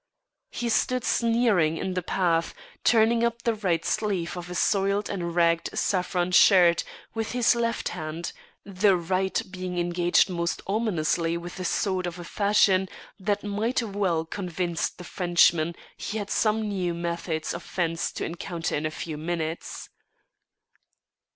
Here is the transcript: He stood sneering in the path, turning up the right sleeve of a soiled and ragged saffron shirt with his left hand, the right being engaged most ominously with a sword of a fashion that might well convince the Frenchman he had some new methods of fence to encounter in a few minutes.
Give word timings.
He 0.49 0.67
stood 0.69 1.03
sneering 1.03 1.77
in 1.77 1.93
the 1.93 2.01
path, 2.01 2.55
turning 2.83 3.23
up 3.23 3.43
the 3.43 3.53
right 3.53 3.85
sleeve 3.85 4.35
of 4.35 4.49
a 4.49 4.55
soiled 4.55 5.11
and 5.11 5.35
ragged 5.35 5.77
saffron 5.77 6.31
shirt 6.31 6.83
with 7.13 7.33
his 7.33 7.53
left 7.53 7.89
hand, 7.89 8.31
the 8.65 8.97
right 8.97 9.39
being 9.51 9.77
engaged 9.77 10.27
most 10.27 10.59
ominously 10.65 11.37
with 11.37 11.59
a 11.59 11.65
sword 11.65 12.07
of 12.07 12.17
a 12.17 12.23
fashion 12.23 12.89
that 13.19 13.43
might 13.43 13.83
well 13.83 14.25
convince 14.25 14.89
the 14.89 15.03
Frenchman 15.03 15.75
he 15.97 16.17
had 16.17 16.31
some 16.31 16.63
new 16.67 16.95
methods 16.95 17.53
of 17.53 17.61
fence 17.61 18.11
to 18.13 18.25
encounter 18.25 18.75
in 18.75 18.87
a 18.87 18.89
few 18.89 19.17
minutes. 19.19 19.87